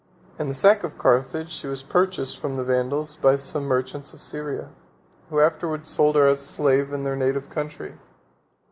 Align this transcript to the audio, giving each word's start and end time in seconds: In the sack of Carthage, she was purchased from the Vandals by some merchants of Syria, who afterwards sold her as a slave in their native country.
In 0.39 0.47
the 0.47 0.55
sack 0.55 0.83
of 0.83 0.97
Carthage, 0.97 1.51
she 1.51 1.67
was 1.67 1.83
purchased 1.83 2.39
from 2.39 2.55
the 2.55 2.63
Vandals 2.63 3.17
by 3.17 3.35
some 3.35 3.65
merchants 3.65 4.15
of 4.15 4.21
Syria, 4.23 4.69
who 5.29 5.39
afterwards 5.39 5.91
sold 5.91 6.15
her 6.15 6.25
as 6.25 6.41
a 6.41 6.45
slave 6.45 6.91
in 6.91 7.03
their 7.03 7.15
native 7.15 7.51
country. 7.51 7.99